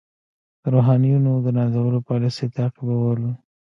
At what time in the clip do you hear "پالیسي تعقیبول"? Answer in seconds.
2.07-3.21